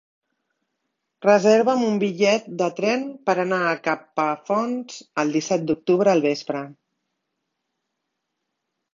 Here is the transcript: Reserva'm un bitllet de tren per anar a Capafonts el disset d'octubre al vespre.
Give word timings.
Reserva'm 1.25 1.81
un 1.89 1.97
bitllet 2.03 2.47
de 2.61 2.69
tren 2.79 3.03
per 3.29 3.35
anar 3.43 3.59
a 3.65 3.75
Capafonts 3.87 4.97
el 5.25 5.35
disset 5.35 5.67
d'octubre 5.73 6.13
al 6.15 6.23
vespre. 6.27 6.63